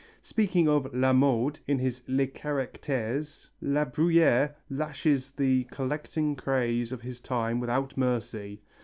Speaking 0.23 0.67
of 0.67 0.91
"La 0.95 1.13
Mode" 1.13 1.59
in 1.67 1.77
his 1.77 2.01
Les 2.07 2.25
Charactères, 2.25 3.49
La 3.61 3.85
Bruyère 3.85 4.55
lashes 4.67 5.29
the 5.29 5.65
collecting 5.65 6.35
craze 6.35 6.91
of 6.91 7.03
his 7.03 7.19
time 7.21 7.59
without 7.59 7.95
mercy. 7.95 8.61